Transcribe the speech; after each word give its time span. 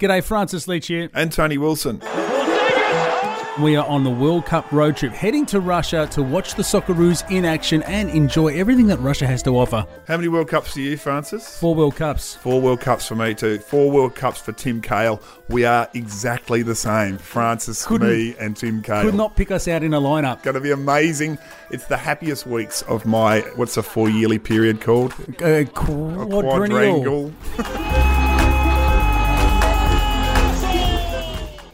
G'day, 0.00 0.22
Francis 0.22 0.66
Leach 0.68 0.88
here. 0.88 1.08
And 1.14 1.30
Tony 1.32 1.56
Wilson. 1.58 2.00
We 3.62 3.76
are 3.76 3.86
on 3.86 4.02
the 4.02 4.10
World 4.10 4.46
Cup 4.46 4.72
road 4.72 4.96
trip, 4.96 5.12
heading 5.12 5.46
to 5.46 5.60
Russia 5.60 6.08
to 6.10 6.24
watch 6.24 6.56
the 6.56 6.64
Socceroos 6.64 7.22
in 7.30 7.44
action 7.44 7.84
and 7.84 8.10
enjoy 8.10 8.48
everything 8.48 8.88
that 8.88 8.98
Russia 8.98 9.28
has 9.28 9.44
to 9.44 9.56
offer. 9.56 9.86
How 10.08 10.16
many 10.16 10.26
World 10.26 10.48
Cups 10.48 10.74
do 10.74 10.82
you, 10.82 10.96
Francis? 10.96 11.56
Four 11.60 11.76
World 11.76 11.94
Cups. 11.94 12.34
Four 12.34 12.60
World 12.60 12.80
Cups 12.80 13.06
for 13.06 13.14
me 13.14 13.32
too. 13.32 13.58
Four 13.60 13.92
World 13.92 14.16
Cups 14.16 14.40
for 14.40 14.50
Tim 14.50 14.80
Cahill. 14.80 15.22
We 15.48 15.64
are 15.64 15.88
exactly 15.94 16.62
the 16.64 16.74
same. 16.74 17.16
Francis, 17.16 17.86
Couldn't- 17.86 18.08
me, 18.08 18.34
and 18.40 18.56
Tim 18.56 18.82
Cahill. 18.82 19.04
Could 19.12 19.14
not 19.14 19.36
pick 19.36 19.52
us 19.52 19.68
out 19.68 19.84
in 19.84 19.94
a 19.94 20.00
lineup. 20.00 20.42
Going 20.42 20.54
to 20.54 20.60
be 20.60 20.72
amazing. 20.72 21.38
It's 21.70 21.86
the 21.86 21.96
happiest 21.96 22.48
weeks 22.48 22.82
of 22.82 23.06
my 23.06 23.42
what's 23.54 23.76
a 23.76 23.84
four 23.84 24.08
yearly 24.10 24.40
period 24.40 24.80
called? 24.80 25.14
Uh, 25.40 25.44
A 25.46 25.64
quadrennial. 25.66 27.32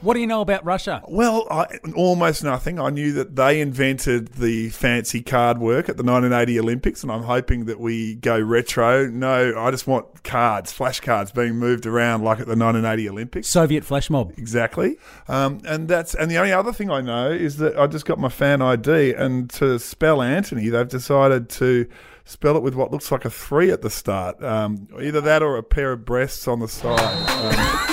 What 0.03 0.15
do 0.15 0.21
you 0.21 0.27
know 0.27 0.41
about 0.41 0.65
Russia? 0.65 1.03
Well, 1.09 1.47
I, 1.51 1.67
almost 1.95 2.43
nothing. 2.43 2.81
I 2.81 2.89
knew 2.89 3.13
that 3.13 3.37
they 3.37 3.61
invented 3.61 4.29
the 4.29 4.71
fancy 4.71 5.21
card 5.21 5.59
work 5.59 5.91
at 5.91 5.99
the 5.99 6.03
1980 6.03 6.59
Olympics, 6.59 7.03
and 7.03 7.13
I'm 7.13 7.23
hoping 7.23 7.67
that 7.67 7.79
we 7.79 8.15
go 8.15 8.39
retro. 8.41 9.07
No, 9.09 9.53
I 9.59 9.71
just 9.71 9.87
want 9.87 10.23
cards, 10.25 10.73
flashcards 10.73 11.35
being 11.35 11.57
moved 11.57 11.85
around 11.85 12.23
like 12.25 12.41
at 12.41 12.47
the 12.47 12.57
1980 12.57 13.11
Olympics. 13.11 13.49
Soviet 13.49 13.85
flash 13.85 14.09
mob. 14.09 14.33
Exactly, 14.39 14.97
um, 15.29 15.61
and 15.67 15.87
that's 15.87 16.15
and 16.15 16.31
the 16.31 16.39
only 16.39 16.53
other 16.53 16.73
thing 16.73 16.91
I 16.91 17.03
know 17.03 17.31
is 17.31 17.59
that 17.59 17.79
I 17.79 17.87
just 17.87 18.07
got 18.07 18.19
my 18.19 18.31
fan 18.31 18.63
ID, 18.63 19.13
and 19.13 19.51
to 19.51 19.79
spell 19.79 20.23
Anthony, 20.23 20.71
they've 20.71 20.89
decided 20.89 21.51
to 21.51 21.87
spell 22.25 22.57
it 22.57 22.63
with 22.63 22.75
what 22.75 22.91
looks 22.91 23.11
like 23.13 23.25
a 23.27 23.31
three 23.31 23.71
at 23.71 23.83
the 23.83 23.91
start. 23.91 24.43
Um, 24.43 24.89
either 25.01 25.21
that 25.21 25.43
or 25.43 25.57
a 25.59 25.63
pair 25.63 25.93
of 25.93 26.05
breasts 26.07 26.49
on 26.49 26.61
the 26.61 26.69
side. 26.69 27.01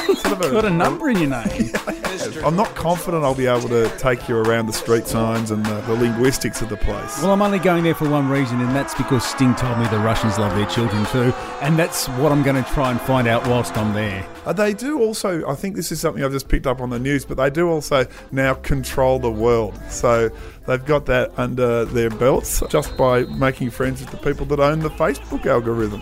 Um, 0.08 0.16
sort 0.16 0.34
of 0.34 0.42
a- 0.42 0.52
Got 0.52 0.66
a 0.66 0.70
number 0.70 1.10
in 1.10 1.18
your 1.18 1.30
name. 1.30 1.72
I'm 2.44 2.56
not 2.56 2.74
confident 2.76 3.24
I'll 3.24 3.36
be 3.36 3.48
able 3.48 3.70
to 3.70 3.90
take 3.98 4.28
you 4.28 4.38
around 4.38 4.68
the 4.68 4.74
street 4.74 5.08
signs 5.08 5.52
and 5.52 5.66
the, 5.66 5.82
the 5.82 5.94
linguistics 5.94 6.62
of 6.62 6.70
the 6.70 6.78
place. 6.78 7.22
Well, 7.22 7.32
I'm 7.32 7.42
only 7.42 7.60
going 7.60 7.84
there 7.84 7.96
for 7.96 8.10
one 8.10 8.30
reason, 8.30 8.60
and 8.62 8.76
that's 8.76 8.94
because 8.96 9.26
Sting 9.26 9.56
told 9.56 9.78
me 9.80 9.88
the 9.88 10.00
Russians 10.00 10.38
love 10.38 10.56
their 10.56 10.66
children 10.68 11.06
too, 11.08 11.34
and 11.62 11.78
that's 11.78 12.08
what 12.10 12.32
I'm 12.32 12.44
going 12.44 12.62
to 12.62 12.70
try 12.72 12.92
and 12.92 13.00
find 13.02 13.28
out 13.28 13.46
whilst 13.48 13.78
I'm 13.78 13.94
there. 13.94 14.28
Uh, 14.46 14.54
they 14.54 14.74
do 14.74 15.00
also, 15.00 15.48
I 15.48 15.56
think 15.56 15.76
this 15.76 15.92
is 15.92 16.00
something 16.00 16.24
I've 16.24 16.32
just 16.32 16.48
picked 16.48 16.68
up 16.68 16.80
on 16.80 16.90
the 16.90 17.00
news, 17.00 17.26
but 17.26 17.38
they 17.38 17.50
do 17.50 17.70
also 17.70 18.06
now 18.32 18.54
control 18.54 19.20
the 19.20 19.32
world. 19.32 19.78
So 19.90 20.30
they've 20.68 20.86
got 20.86 21.06
that 21.08 21.38
under 21.38 21.86
their 21.86 22.10
belts 22.10 22.64
just 22.70 22.96
by 22.98 23.24
making 23.24 23.72
friends 23.72 24.02
with 24.02 24.12
the 24.12 24.18
people 24.18 24.46
that 24.48 24.60
own 24.60 24.80
the 24.80 24.90
Facebook 24.90 25.46
algorithm 25.46 26.02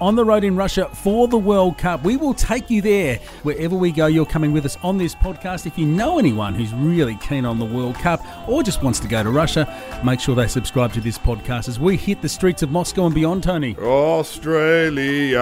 On 0.00 0.16
the 0.16 0.24
road 0.24 0.42
in 0.42 0.56
Russia 0.56 0.88
for 0.88 1.28
the 1.28 1.38
World 1.38 1.78
Cup, 1.78 2.02
we 2.02 2.16
will 2.16 2.34
take 2.34 2.70
you 2.70 2.82
there 2.82 3.20
wherever 3.44 3.76
we 3.76 3.92
go. 3.92 4.06
You're 4.06 4.26
coming 4.26 4.50
with 4.50 4.64
us 4.66 4.76
on 4.82 4.98
this 4.98 5.14
podcast. 5.14 5.64
If 5.64 5.78
you 5.78 5.86
know 5.86 6.18
anyone 6.18 6.54
who's 6.54 6.74
really 6.74 7.14
keen 7.16 7.44
on 7.44 7.60
the 7.60 7.64
World 7.64 7.94
Cup 7.94 8.20
or 8.48 8.64
just 8.64 8.82
wants 8.82 8.98
to 8.98 9.06
go 9.06 9.22
to 9.22 9.30
Russia, 9.30 9.72
make 10.04 10.18
sure 10.18 10.34
they 10.34 10.48
subscribe 10.48 10.92
to 10.94 11.00
this 11.00 11.18
podcast 11.18 11.68
as 11.68 11.78
we 11.78 11.96
hit 11.96 12.20
the 12.20 12.28
streets 12.28 12.64
of 12.64 12.72
Moscow 12.72 13.06
and 13.06 13.14
beyond, 13.14 13.44
Tony. 13.44 13.76
Australia. 13.78 15.38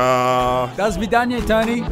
До 0.76 0.92
свидания, 0.92 1.40
Tony. 1.40 1.82